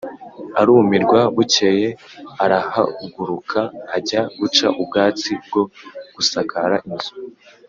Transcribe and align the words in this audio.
arumirwa. 0.59 1.19
bukeye 1.35 1.87
arahagurukaajya 2.43 4.21
guca 4.39 4.65
ubwatsi 4.81 5.31
bwo 5.45 5.61
gusakara 6.15 6.77
inzu. 6.89 7.13